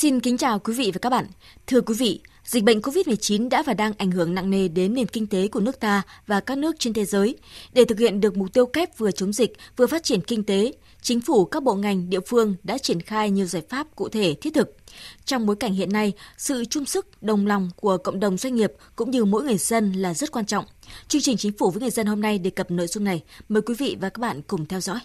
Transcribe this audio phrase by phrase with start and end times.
[0.00, 1.26] Xin kính chào quý vị và các bạn.
[1.66, 5.06] Thưa quý vị, Dịch bệnh COVID-19 đã và đang ảnh hưởng nặng nề đến nền
[5.06, 7.36] kinh tế của nước ta và các nước trên thế giới.
[7.72, 10.72] Để thực hiện được mục tiêu kép vừa chống dịch, vừa phát triển kinh tế,
[11.02, 14.34] chính phủ các bộ ngành, địa phương đã triển khai nhiều giải pháp cụ thể
[14.40, 14.76] thiết thực.
[15.24, 18.72] Trong bối cảnh hiện nay, sự chung sức, đồng lòng của cộng đồng doanh nghiệp
[18.96, 20.64] cũng như mỗi người dân là rất quan trọng.
[21.08, 23.22] Chương trình Chính phủ với người dân hôm nay đề cập nội dung này.
[23.48, 24.98] Mời quý vị và các bạn cùng theo dõi.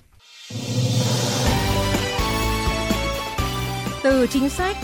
[4.04, 4.78] Từ chính sách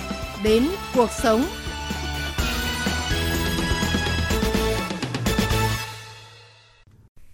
[0.44, 0.64] đến
[0.96, 1.46] cuộc sống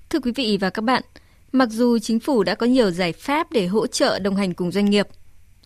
[0.10, 1.04] Thưa quý vị và các bạn,
[1.52, 4.72] mặc dù chính phủ đã có nhiều giải pháp để hỗ trợ đồng hành cùng
[4.72, 5.08] doanh nghiệp,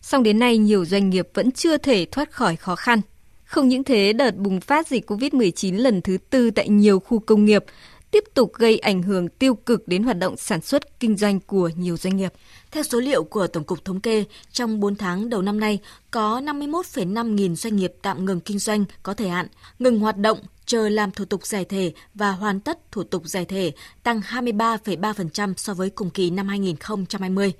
[0.02, 3.00] song đến nay nhiều doanh nghiệp vẫn chưa thể thoát khỏi khó khăn.
[3.44, 7.44] Không những thế, đợt bùng phát dịch COVID-19 lần thứ tư tại nhiều khu công
[7.44, 7.64] nghiệp
[8.10, 11.70] tiếp tục gây ảnh hưởng tiêu cực đến hoạt động sản xuất kinh doanh của
[11.76, 12.32] nhiều doanh nghiệp.
[12.70, 15.78] Theo số liệu của Tổng cục Thống kê, trong 4 tháng đầu năm nay,
[16.10, 19.46] có 51,5 nghìn doanh nghiệp tạm ngừng kinh doanh có thời hạn,
[19.78, 23.44] ngừng hoạt động chờ làm thủ tục giải thể và hoàn tất thủ tục giải
[23.44, 23.72] thể,
[24.02, 27.52] tăng 23,3% so với cùng kỳ năm 2020.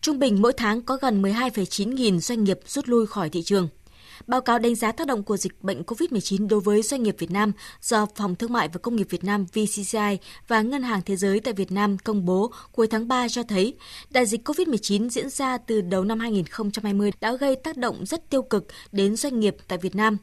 [0.00, 3.68] Trung bình mỗi tháng có gần 12,9 nghìn doanh nghiệp rút lui khỏi thị trường.
[4.26, 7.30] Báo cáo đánh giá tác động của dịch bệnh COVID-19 đối với doanh nghiệp Việt
[7.30, 7.52] Nam
[7.82, 11.40] do Phòng Thương mại và Công nghiệp Việt Nam VCCI và Ngân hàng Thế giới
[11.40, 13.74] tại Việt Nam công bố cuối tháng 3 cho thấy
[14.10, 18.42] đại dịch COVID-19 diễn ra từ đầu năm 2020 đã gây tác động rất tiêu
[18.42, 20.16] cực đến doanh nghiệp tại Việt Nam.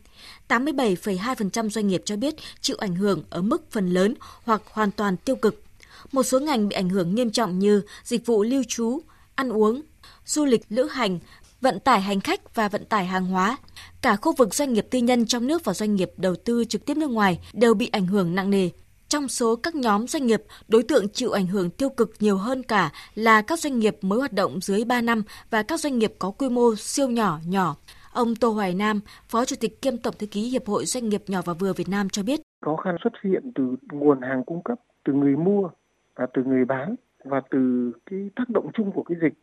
[0.48, 5.18] 87,2% doanh nghiệp cho biết chịu ảnh hưởng ở mức phần lớn hoặc hoàn toàn
[5.18, 5.64] tiêu cực.
[6.12, 9.00] Một số ngành bị ảnh hưởng nghiêm trọng như dịch vụ lưu trú,
[9.36, 9.82] ăn uống,
[10.26, 11.20] du lịch lữ hành,
[11.62, 13.58] vận tải hành khách và vận tải hàng hóa.
[14.06, 16.86] Cả khu vực doanh nghiệp tư nhân trong nước và doanh nghiệp đầu tư trực
[16.86, 18.70] tiếp nước ngoài đều bị ảnh hưởng nặng nề.
[19.08, 22.64] Trong số các nhóm doanh nghiệp, đối tượng chịu ảnh hưởng tiêu cực nhiều hơn
[22.64, 26.14] cả là các doanh nghiệp mới hoạt động dưới 3 năm và các doanh nghiệp
[26.20, 27.76] có quy mô siêu nhỏ nhỏ.
[28.14, 31.24] Ông Tô Hoài Nam, Phó Chủ tịch kiêm Tổng thư ký Hiệp hội Doanh nghiệp
[31.28, 32.40] nhỏ và vừa Việt Nam cho biết.
[32.66, 35.70] Khó khăn xuất hiện từ nguồn hàng cung cấp, từ người mua
[36.16, 39.34] và từ người bán và từ cái tác động chung của cái dịch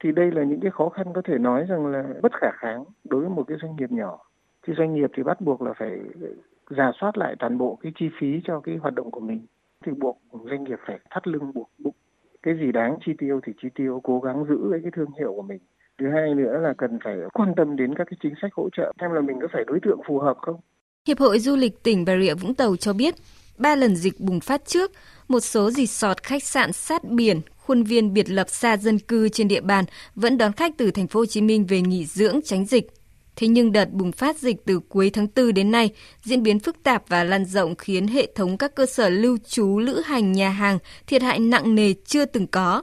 [0.00, 2.84] thì đây là những cái khó khăn có thể nói rằng là bất khả kháng
[3.04, 4.18] đối với một cái doanh nghiệp nhỏ.
[4.66, 5.98] Thì doanh nghiệp thì bắt buộc là phải
[6.70, 9.46] giả soát lại toàn bộ cái chi phí cho cái hoạt động của mình.
[9.86, 11.94] Thì buộc doanh nghiệp phải thắt lưng buộc bụng.
[12.42, 15.32] Cái gì đáng chi tiêu thì chi tiêu cố gắng giữ lấy cái thương hiệu
[15.36, 15.58] của mình.
[15.98, 18.92] Thứ hai nữa là cần phải quan tâm đến các cái chính sách hỗ trợ
[19.00, 20.60] xem là mình có phải đối tượng phù hợp không.
[21.08, 23.14] Hiệp hội Du lịch tỉnh Bà Rịa Vũng Tàu cho biết,
[23.58, 24.90] ba lần dịch bùng phát trước,
[25.28, 27.40] một số resort khách sạn sát biển,
[27.70, 31.06] khuôn viên biệt lập xa dân cư trên địa bàn vẫn đón khách từ thành
[31.06, 32.86] phố Hồ Chí Minh về nghỉ dưỡng tránh dịch.
[33.36, 35.90] Thế nhưng đợt bùng phát dịch từ cuối tháng 4 đến nay
[36.22, 39.78] diễn biến phức tạp và lan rộng khiến hệ thống các cơ sở lưu trú,
[39.78, 42.82] lữ hành, nhà hàng thiệt hại nặng nề chưa từng có.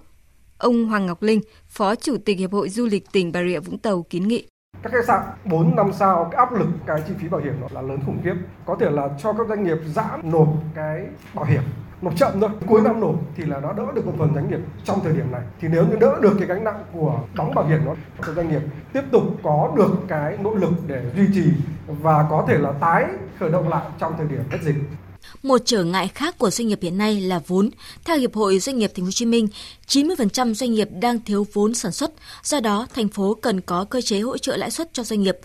[0.58, 3.78] Ông Hoàng Ngọc Linh, Phó Chủ tịch Hiệp hội Du lịch tỉnh Bà Rịa Vũng
[3.78, 4.48] Tàu kiến nghị
[4.84, 7.68] các khách sạn 4 năm sao cái áp lực cái chi phí bảo hiểm nó
[7.72, 11.46] là lớn khủng khiếp có thể là cho các doanh nghiệp giãn nộp cái bảo
[11.46, 11.62] hiểm
[12.02, 14.60] một chậm thôi cuối năm nộp thì là nó đỡ được một phần doanh nghiệp
[14.84, 17.66] trong thời điểm này thì nếu như đỡ được cái gánh nặng của đóng bảo
[17.68, 17.96] hiểm nó
[18.28, 18.62] cho doanh nghiệp
[18.94, 21.52] tiếp tục có được cái nỗ lực để duy trì
[21.88, 23.06] và có thể là tái
[23.40, 24.76] khởi động lại trong thời điểm hết dịch
[25.44, 27.70] một trở ngại khác của doanh nghiệp hiện nay là vốn.
[28.06, 29.48] Theo Hiệp hội Doanh nghiệp Thành phố Hồ Chí Minh,
[29.88, 32.12] 90% doanh nghiệp đang thiếu vốn sản xuất,
[32.44, 35.38] do đó thành phố cần có cơ chế hỗ trợ lãi suất cho doanh nghiệp.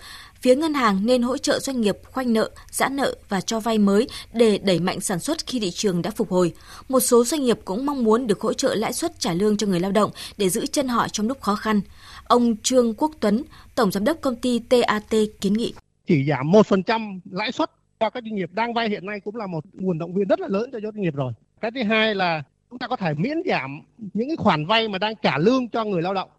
[0.43, 3.77] Phía ngân hàng nên hỗ trợ doanh nghiệp khoanh nợ, giãn nợ và cho vay
[3.77, 6.53] mới để đẩy mạnh sản xuất khi thị trường đã phục hồi.
[6.89, 9.67] Một số doanh nghiệp cũng mong muốn được hỗ trợ lãi suất trả lương cho
[9.67, 11.81] người lao động để giữ chân họ trong lúc khó khăn.
[12.23, 13.43] Ông Trương Quốc Tuấn,
[13.75, 15.73] Tổng Giám đốc công ty TAT kiến nghị.
[16.07, 19.47] Chỉ giảm 1% lãi suất cho các doanh nghiệp đang vay hiện nay cũng là
[19.47, 21.33] một nguồn động viên rất là lớn cho doanh nghiệp rồi.
[21.61, 23.81] Cái thứ hai là chúng ta có thể miễn giảm
[24.13, 26.29] những cái khoản vay mà đang trả lương cho người lao động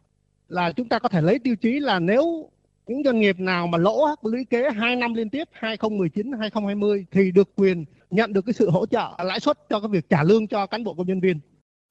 [0.49, 2.49] là chúng ta có thể lấy tiêu chí là nếu
[2.87, 7.31] những doanh nghiệp nào mà lỗ lũy kế 2 năm liên tiếp 2019 2020 thì
[7.31, 10.47] được quyền nhận được cái sự hỗ trợ lãi suất cho cái việc trả lương
[10.47, 11.41] cho cán bộ công nhân viên.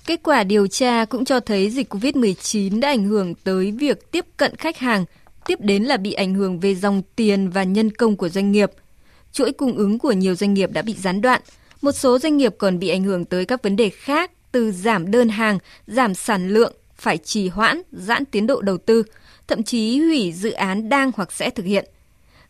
[0.06, 4.26] Kết quả điều tra cũng cho thấy dịch COVID-19 đã ảnh hưởng tới việc tiếp
[4.38, 5.06] cận khách hàng,
[5.46, 8.72] tiếp đến là bị ảnh hưởng về dòng tiền và nhân công của doanh nghiệp–
[9.34, 11.42] chuỗi cung ứng của nhiều doanh nghiệp đã bị gián đoạn.
[11.82, 15.12] Một số doanh nghiệp còn bị ảnh hưởng tới các vấn đề khác từ giảm
[15.12, 19.04] đơn hàng, giảm sản lượng, phải trì hoãn, giãn tiến độ đầu tư,
[19.54, 21.86] thậm chí hủy dự án đang hoặc sẽ thực hiện.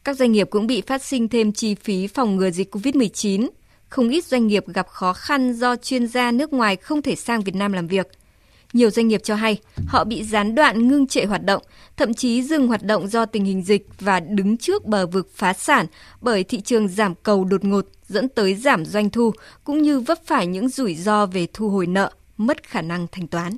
[0.04, 3.50] Các doanh nghiệp cũng bị phát sinh thêm chi phí phòng ngừa dịch COVID-19.
[3.90, 7.42] Không ít doanh nghiệp gặp khó khăn do chuyên gia nước ngoài không thể sang
[7.42, 8.08] Việt Nam làm việc.
[8.74, 9.58] Nhiều doanh nghiệp cho hay
[9.88, 11.64] họ bị gián đoạn ngưng trệ hoạt động,
[11.98, 15.54] thậm chí dừng hoạt động do tình hình dịch và đứng trước bờ vực phá
[15.54, 15.86] sản
[16.22, 19.32] bởi thị trường giảm cầu đột ngột dẫn tới giảm doanh thu
[19.64, 23.28] cũng như vấp phải những rủi ro về thu hồi nợ, mất khả năng thanh
[23.28, 23.58] toán.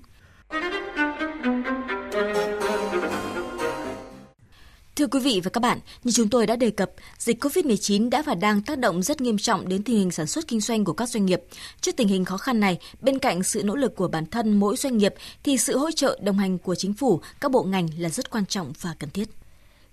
[4.95, 8.21] Thưa quý vị và các bạn, như chúng tôi đã đề cập, dịch COVID-19 đã
[8.21, 10.93] và đang tác động rất nghiêm trọng đến tình hình sản xuất kinh doanh của
[10.93, 11.41] các doanh nghiệp.
[11.81, 14.75] Trước tình hình khó khăn này, bên cạnh sự nỗ lực của bản thân mỗi
[14.75, 15.13] doanh nghiệp
[15.43, 18.45] thì sự hỗ trợ đồng hành của chính phủ, các bộ ngành là rất quan
[18.45, 19.29] trọng và cần thiết.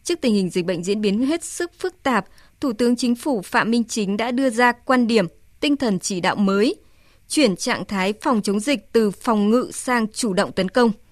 [0.05, 2.27] Trước tình hình dịch bệnh diễn biến hết sức phức tạp,
[2.61, 5.27] Thủ tướng Chính phủ Phạm Minh Chính đã đưa ra quan điểm,
[5.61, 6.77] tinh thần chỉ đạo mới,
[7.29, 10.93] chuyển trạng thái phòng chống dịch từ phòng ngự sang chủ động tấn công–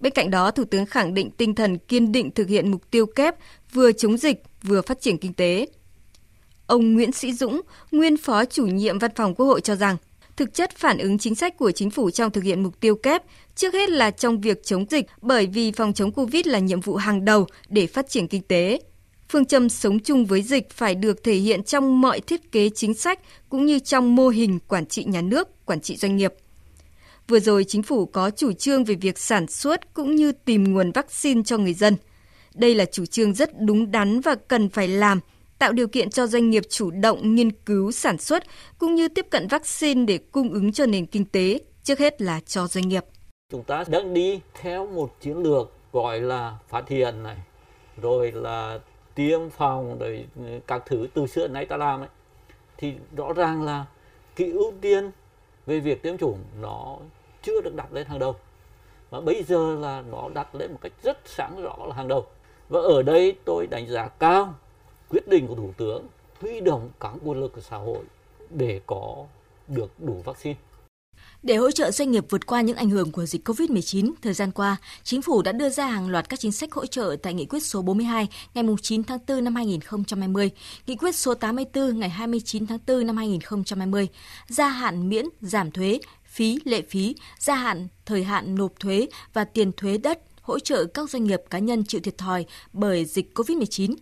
[0.00, 3.06] Bên cạnh đó, Thủ tướng khẳng định tinh thần kiên định thực hiện mục tiêu
[3.06, 3.34] kép
[3.72, 5.66] vừa chống dịch vừa phát triển kinh tế.
[6.66, 7.60] Ông Nguyễn Sĩ Dũng,
[7.92, 9.96] nguyên phó chủ nhiệm văn phòng Quốc hội cho rằng,
[10.36, 13.22] thực chất phản ứng chính sách của chính phủ trong thực hiện mục tiêu kép
[13.54, 16.96] trước hết là trong việc chống dịch bởi vì phòng chống Covid là nhiệm vụ
[16.96, 18.80] hàng đầu để phát triển kinh tế.
[19.28, 22.94] Phương châm sống chung với dịch phải được thể hiện trong mọi thiết kế chính
[22.94, 26.34] sách cũng như trong mô hình quản trị nhà nước, quản trị doanh nghiệp–
[27.30, 30.92] Vừa rồi chính phủ có chủ trương về việc sản xuất cũng như tìm nguồn
[30.92, 31.96] vaccine cho người dân.
[32.54, 35.20] Đây là chủ trương rất đúng đắn và cần phải làm,
[35.58, 38.44] tạo điều kiện cho doanh nghiệp chủ động nghiên cứu sản xuất
[38.78, 42.40] cũng như tiếp cận vaccine để cung ứng cho nền kinh tế, trước hết là
[42.46, 43.04] cho doanh nghiệp.
[43.52, 47.36] Chúng ta đang đi theo một chiến lược gọi là phát hiện này,
[48.02, 48.78] rồi là
[49.14, 52.08] tiêm phòng, rồi ừ, các thứ từ xưa nay ta làm ấy.
[52.78, 53.86] Thì rõ ràng là
[54.36, 55.10] cái ưu tiên
[55.66, 56.98] về việc tiêm chủng nó
[57.42, 58.36] chưa được đặt lên hàng đầu.
[59.10, 62.26] Và bây giờ là nó đặt lên một cách rất sáng rõ là hàng đầu.
[62.68, 64.54] Và ở đây tôi đánh giá cao
[65.08, 66.06] quyết định của thủ tướng
[66.40, 68.04] huy động các nguồn lực của xã hội
[68.50, 69.26] để có
[69.68, 70.56] được đủ vaccine.
[71.42, 74.50] Để hỗ trợ doanh nghiệp vượt qua những ảnh hưởng của dịch COVID-19, thời gian
[74.50, 77.46] qua, Chính phủ đã đưa ra hàng loạt các chính sách hỗ trợ tại Nghị
[77.46, 80.50] quyết số 42 ngày 9 tháng 4 năm 2020,
[80.86, 84.08] Nghị quyết số 84 ngày 29 tháng 4 năm 2020,
[84.48, 85.98] gia hạn miễn, giảm thuế,
[86.30, 90.84] phí lệ phí, gia hạn thời hạn nộp thuế và tiền thuế đất hỗ trợ
[90.84, 93.94] các doanh nghiệp cá nhân chịu thiệt thòi bởi dịch COVID-19,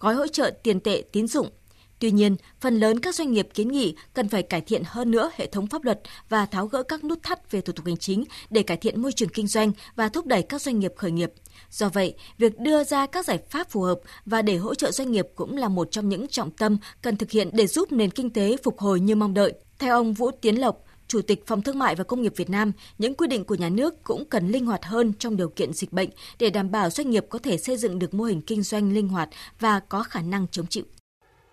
[0.00, 1.50] gói hỗ trợ tiền tệ tín dụng.
[1.98, 5.30] Tuy nhiên, phần lớn các doanh nghiệp kiến nghị cần phải cải thiện hơn nữa
[5.36, 8.24] hệ thống pháp luật và tháo gỡ các nút thắt về thủ tục hành chính
[8.50, 11.32] để cải thiện môi trường kinh doanh và thúc đẩy các doanh nghiệp khởi nghiệp.
[11.70, 15.12] Do vậy, việc đưa ra các giải pháp phù hợp và để hỗ trợ doanh
[15.12, 18.30] nghiệp cũng là một trong những trọng tâm cần thực hiện để giúp nền kinh
[18.30, 19.52] tế phục hồi như mong đợi.
[19.78, 22.72] Theo ông Vũ Tiến Lộc, Chủ tịch Phòng Thương mại và Công nghiệp Việt Nam,
[22.98, 25.92] những quy định của nhà nước cũng cần linh hoạt hơn trong điều kiện dịch
[25.92, 26.08] bệnh
[26.38, 29.08] để đảm bảo doanh nghiệp có thể xây dựng được mô hình kinh doanh linh
[29.08, 29.28] hoạt
[29.60, 30.84] và có khả năng chống chịu.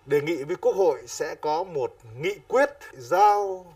[0.06, 3.66] Đề nghị với Quốc hội sẽ có một nghị quyết giao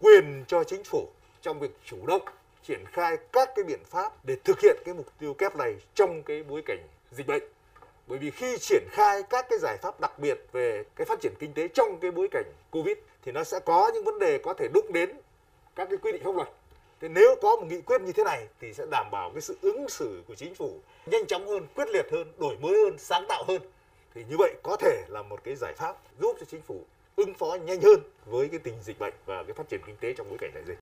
[0.00, 1.08] quyền cho chính phủ
[1.42, 2.22] trong việc chủ động
[2.68, 6.22] triển khai các cái biện pháp để thực hiện cái mục tiêu kép này trong
[6.22, 6.80] cái bối cảnh
[7.16, 7.42] dịch bệnh
[8.06, 11.32] bởi vì khi triển khai các cái giải pháp đặc biệt về cái phát triển
[11.38, 14.54] kinh tế trong cái bối cảnh covid thì nó sẽ có những vấn đề có
[14.54, 15.10] thể đụng đến
[15.78, 16.48] các cái quy định pháp luật.
[17.00, 19.56] Thế nếu có một nghị quyết như thế này thì sẽ đảm bảo cái sự
[19.62, 23.24] ứng xử của chính phủ nhanh chóng hơn quyết liệt hơn đổi mới hơn sáng
[23.28, 23.62] tạo hơn.
[24.14, 26.80] Thì như vậy có thể là một cái giải pháp giúp cho chính phủ
[27.16, 30.12] ứng phó nhanh hơn với cái tình dịch bệnh và cái phát triển kinh tế
[30.12, 30.78] trong bối cảnh đại dịch.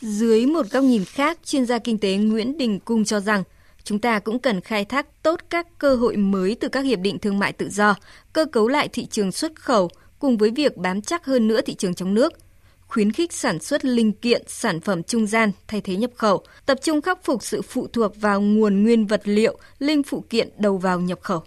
[0.00, 3.42] Dưới một góc nhìn khác, chuyên gia kinh tế Nguyễn Đình Cung cho rằng
[3.84, 7.18] chúng ta cũng cần khai thác tốt các cơ hội mới từ các hiệp định
[7.18, 7.94] thương mại tự do,
[8.32, 11.74] cơ cấu lại thị trường xuất khẩu cùng với việc bám chắc hơn nữa thị
[11.74, 12.32] trường trong nước–
[12.88, 16.78] khuyến khích sản xuất linh kiện, sản phẩm trung gian thay thế nhập khẩu, tập
[16.82, 20.78] trung khắc phục sự phụ thuộc vào nguồn nguyên vật liệu, linh phụ kiện đầu
[20.78, 21.40] vào nhập khẩu.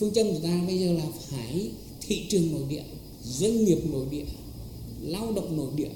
[0.00, 2.82] Phương châm của ta bây giờ là phải thị trường nội địa,
[3.22, 4.24] doanh nghiệp nội địa,
[5.02, 5.90] lao động nội địa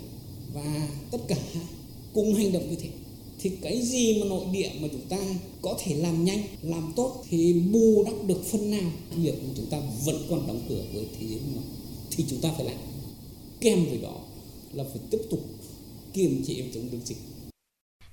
[0.55, 1.37] và tất cả
[2.13, 2.89] cùng hành động như thế.
[3.41, 5.17] Thì cái gì mà nội địa mà chúng ta
[5.63, 8.91] có thể làm nhanh làm tốt thì bù đắp được phần nào.
[9.17, 11.41] Việc mà chúng ta vẫn còn đóng cửa với thế giới
[12.11, 12.77] thì chúng ta phải làm.
[13.61, 14.15] Kèm với đó
[14.73, 15.41] là phải tiếp tục
[16.15, 17.17] kiềm chế chống được dịch.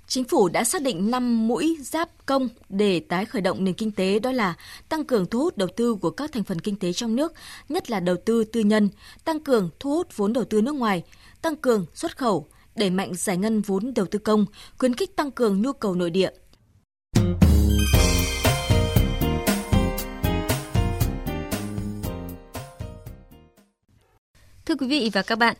[0.07, 3.91] Chính phủ đã xác định 5 mũi giáp công để tái khởi động nền kinh
[3.91, 4.55] tế đó là
[4.89, 7.33] tăng cường thu hút đầu tư của các thành phần kinh tế trong nước,
[7.69, 8.89] nhất là đầu tư tư nhân,
[9.25, 11.03] tăng cường thu hút vốn đầu tư nước ngoài,
[11.41, 14.45] tăng cường xuất khẩu, đẩy mạnh giải ngân vốn đầu tư công,
[14.77, 16.29] khuyến khích tăng cường nhu cầu nội địa.
[24.65, 25.55] Thưa quý vị và các bạn,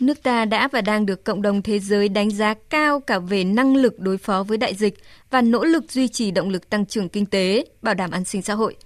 [0.00, 3.44] Nước ta đã và đang được cộng đồng thế giới đánh giá cao cả về
[3.44, 4.94] năng lực đối phó với đại dịch
[5.30, 8.42] và nỗ lực duy trì động lực tăng trưởng kinh tế, bảo đảm an sinh
[8.42, 8.76] xã hội.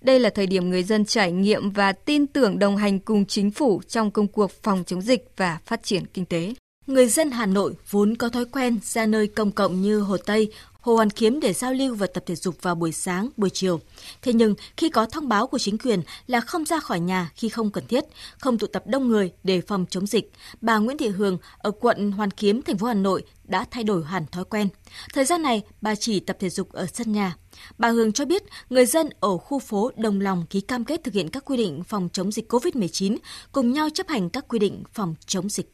[0.00, 3.50] Đây là thời điểm người dân trải nghiệm và tin tưởng đồng hành cùng chính
[3.50, 6.54] phủ trong công cuộc phòng chống dịch và phát triển kinh tế.
[6.86, 10.52] Người dân Hà Nội vốn có thói quen ra nơi công cộng như Hồ Tây,
[10.88, 13.80] Hồ Hoàn Kiếm để giao lưu và tập thể dục vào buổi sáng, buổi chiều.
[14.22, 17.48] Thế nhưng khi có thông báo của chính quyền là không ra khỏi nhà khi
[17.48, 18.04] không cần thiết,
[18.38, 22.12] không tụ tập đông người để phòng chống dịch, bà Nguyễn Thị Hường ở quận
[22.12, 24.68] Hoàn Kiếm, thành phố Hà Nội đã thay đổi hẳn thói quen.
[25.14, 27.36] Thời gian này, bà chỉ tập thể dục ở sân nhà.
[27.78, 31.14] Bà Hường cho biết người dân ở khu phố đồng lòng ký cam kết thực
[31.14, 33.16] hiện các quy định phòng chống dịch COVID-19,
[33.52, 35.72] cùng nhau chấp hành các quy định phòng chống dịch.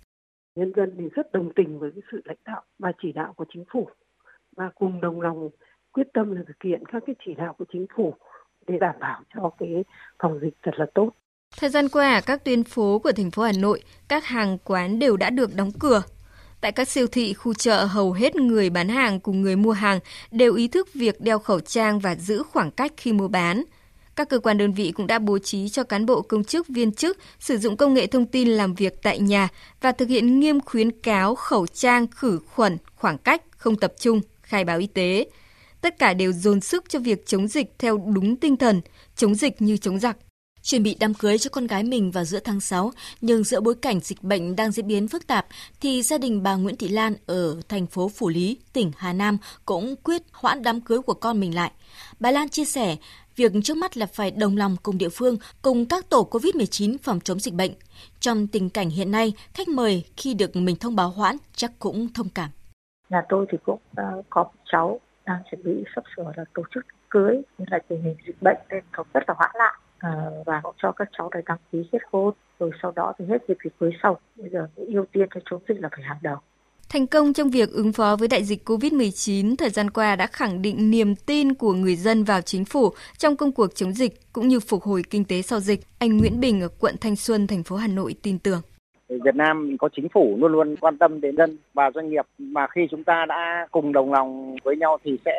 [0.57, 3.45] Nhân dân thì rất đồng tình với cái sự lãnh đạo và chỉ đạo của
[3.53, 3.89] chính phủ
[4.57, 5.51] và cùng đồng lòng
[5.93, 8.15] quyết tâm là thực hiện các cái chỉ đạo của chính phủ
[8.67, 9.85] để đảm bảo cho cái
[10.23, 11.11] phòng dịch thật là tốt.
[11.57, 15.17] Thời gian qua, các tuyến phố của thành phố Hà Nội, các hàng quán đều
[15.17, 16.03] đã được đóng cửa.
[16.61, 19.99] Tại các siêu thị, khu chợ, hầu hết người bán hàng cùng người mua hàng
[20.31, 23.65] đều ý thức việc đeo khẩu trang và giữ khoảng cách khi mua bán.
[24.17, 26.93] Các cơ quan đơn vị cũng đã bố trí cho cán bộ công chức viên
[26.93, 29.49] chức sử dụng công nghệ thông tin làm việc tại nhà
[29.81, 34.21] và thực hiện nghiêm khuyến cáo khẩu trang khử khuẩn, khoảng cách, không tập trung,
[34.45, 35.27] khai báo y tế.
[35.81, 38.81] Tất cả đều dồn sức cho việc chống dịch theo đúng tinh thần,
[39.17, 40.17] chống dịch như chống giặc.
[40.63, 43.75] Chuẩn bị đám cưới cho con gái mình vào giữa tháng 6, nhưng giữa bối
[43.83, 45.47] cảnh dịch bệnh đang diễn biến phức tạp,
[45.81, 49.39] thì gia đình bà Nguyễn Thị Lan ở thành phố Phủ Lý, tỉnh Hà Nam
[49.65, 51.73] cũng quyết hoãn đám cưới của con mình lại.
[52.21, 52.97] Bà Lan chia sẻ,
[53.37, 57.21] việc trước mắt là phải đồng lòng cùng địa phương, cùng các tổ COVID-19 phòng
[57.21, 57.73] chống dịch bệnh.
[58.21, 62.13] Trong tình cảnh hiện nay, khách mời khi được mình thông báo hoãn chắc cũng
[62.13, 62.51] thông cảm.
[63.15, 66.85] Nhà tôi thì cũng uh, có cháu đang chuẩn bị sắp sửa là tổ chức
[67.11, 69.75] cưới, nhưng lại tình hình dịch bệnh nên cũng rất là hoãn lại
[70.07, 73.25] uh, và cũng cho các cháu để đăng ký kết hôn rồi sau đó thì
[73.29, 74.19] hết dịp thì cưới sau.
[74.37, 76.37] Bây giờ ưu tiên cho chống dịch là phải hàng đầu.
[76.89, 80.63] Thành công trong việc ứng phó với đại dịch COVID-19 thời gian qua đã khẳng
[80.63, 84.49] định niềm tin của người dân vào chính phủ trong công cuộc chống dịch cũng
[84.49, 85.81] như phục hồi kinh tế sau dịch.
[85.99, 88.61] Anh Nguyễn Bình ở quận Thanh Xuân, thành phố Hà Nội tin tưởng.
[89.09, 92.67] Việt Nam có chính phủ luôn luôn quan tâm đến dân và doanh nghiệp mà
[92.67, 95.33] khi chúng ta đã cùng đồng lòng với nhau thì sẽ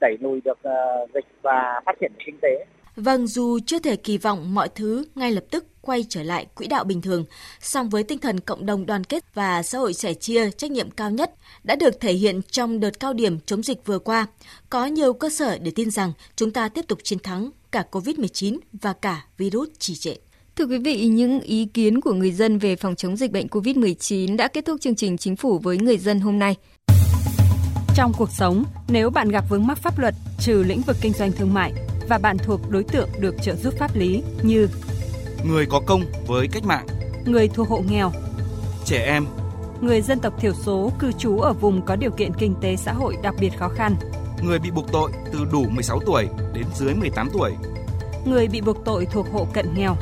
[0.00, 2.66] đẩy lùi được ờ, dịch và phát triển kinh tế.
[2.96, 6.66] Vâng, dù chưa thể kỳ vọng mọi thứ ngay lập tức quay trở lại quỹ
[6.66, 7.24] đạo bình thường,
[7.60, 10.90] song với tinh thần cộng đồng đoàn kết và xã hội sẻ chia trách nhiệm
[10.90, 11.30] cao nhất
[11.64, 14.26] đã được thể hiện trong đợt cao điểm chống dịch vừa qua,
[14.70, 18.58] có nhiều cơ sở để tin rằng chúng ta tiếp tục chiến thắng cả COVID-19
[18.72, 20.14] và cả virus trì trệ.
[20.58, 24.36] Thưa quý vị, những ý kiến của người dân về phòng chống dịch bệnh COVID-19
[24.36, 26.56] đã kết thúc chương trình Chính phủ với người dân hôm nay.
[27.94, 31.32] Trong cuộc sống, nếu bạn gặp vướng mắc pháp luật trừ lĩnh vực kinh doanh
[31.32, 31.72] thương mại
[32.08, 34.68] và bạn thuộc đối tượng được trợ giúp pháp lý như
[35.44, 36.86] người có công với cách mạng,
[37.24, 38.12] người thuộc hộ nghèo,
[38.84, 39.26] trẻ em,
[39.80, 42.92] người dân tộc thiểu số cư trú ở vùng có điều kiện kinh tế xã
[42.92, 43.96] hội đặc biệt khó khăn,
[44.42, 47.52] người bị buộc tội từ đủ 16 tuổi đến dưới 18 tuổi,
[48.26, 49.96] người bị buộc tội thuộc hộ cận nghèo,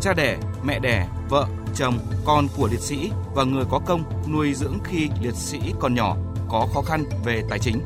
[0.00, 4.02] cha đẻ, mẹ đẻ, vợ, chồng, con của liệt sĩ và người có công
[4.32, 6.16] nuôi dưỡng khi liệt sĩ còn nhỏ
[6.48, 7.80] có khó khăn về tài chính.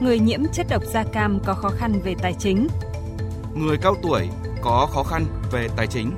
[0.00, 2.68] Người nhiễm chất độc da cam có khó khăn về tài chính.
[3.54, 4.28] Người cao tuổi
[4.62, 6.12] có khó khăn về tài chính.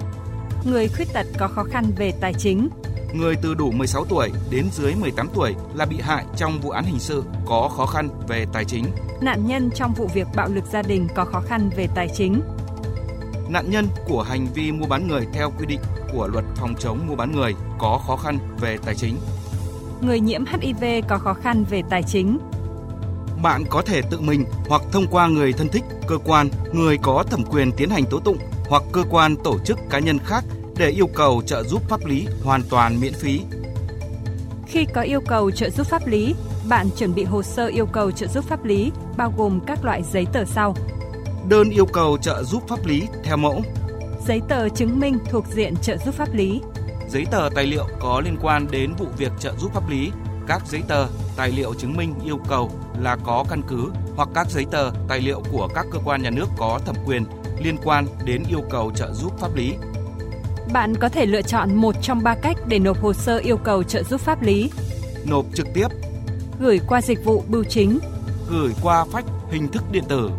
[0.64, 2.68] Người khuyết tật có khó khăn về tài chính.
[3.14, 6.85] Người từ đủ 16 tuổi đến dưới 18 tuổi là bị hại trong vụ án
[6.85, 8.85] hình sự có khó khăn về tài chính.
[9.20, 12.42] Nạn nhân trong vụ việc bạo lực gia đình có khó khăn về tài chính.
[13.50, 15.80] Nạn nhân của hành vi mua bán người theo quy định
[16.12, 19.16] của luật phòng chống mua bán người có khó khăn về tài chính.
[20.00, 22.38] Người nhiễm HIV có khó khăn về tài chính
[23.42, 27.25] bạn có thể tự mình hoặc thông qua người thân thích, cơ quan, người có
[27.30, 28.38] thẩm quyền tiến hành tố tụng
[28.69, 30.45] hoặc cơ quan tổ chức cá nhân khác
[30.76, 33.40] để yêu cầu trợ giúp pháp lý hoàn toàn miễn phí.
[34.66, 36.35] Khi có yêu cầu trợ giúp pháp lý,
[36.69, 40.02] bạn chuẩn bị hồ sơ yêu cầu trợ giúp pháp lý bao gồm các loại
[40.12, 40.75] giấy tờ sau.
[41.49, 43.62] Đơn yêu cầu trợ giúp pháp lý theo mẫu.
[44.26, 46.61] Giấy tờ chứng minh thuộc diện trợ giúp pháp lý.
[47.09, 50.11] Giấy tờ tài liệu có liên quan đến vụ việc trợ giúp pháp lý
[50.50, 51.06] các giấy tờ,
[51.37, 52.70] tài liệu chứng minh yêu cầu
[53.00, 56.30] là có căn cứ hoặc các giấy tờ, tài liệu của các cơ quan nhà
[56.30, 57.25] nước có thẩm quyền
[57.62, 59.75] liên quan đến yêu cầu trợ giúp pháp lý.
[60.73, 63.82] Bạn có thể lựa chọn một trong ba cách để nộp hồ sơ yêu cầu
[63.82, 64.70] trợ giúp pháp lý.
[65.25, 65.88] Nộp trực tiếp,
[66.61, 67.99] gửi qua dịch vụ bưu chính,
[68.50, 70.30] gửi qua phách hình thức điện tử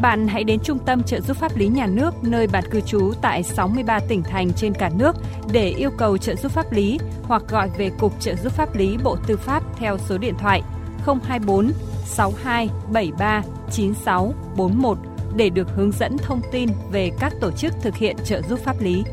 [0.00, 3.12] bạn hãy đến Trung tâm trợ giúp pháp lý nhà nước nơi bạn cư trú
[3.22, 5.16] tại 63 tỉnh thành trên cả nước
[5.52, 8.96] để yêu cầu trợ giúp pháp lý hoặc gọi về Cục trợ giúp pháp lý
[9.04, 10.62] Bộ Tư pháp theo số điện thoại
[11.06, 11.72] 024
[12.04, 14.98] 62 73 96 41
[15.36, 18.80] để được hướng dẫn thông tin về các tổ chức thực hiện trợ giúp pháp
[18.80, 19.04] lý.